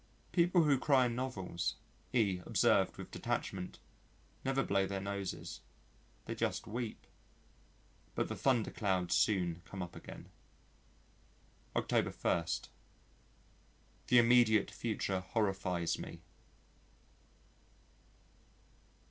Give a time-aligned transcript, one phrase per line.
[0.31, 1.75] "People who cry in novels,"
[2.11, 3.77] E observed with detachment,
[4.43, 5.59] "never blow their noses.
[6.25, 7.05] They just weep."...
[8.15, 10.29] But the thunder clouds soon come up again.
[11.75, 12.45] October 1.
[14.07, 16.21] The immediate future horrifies me.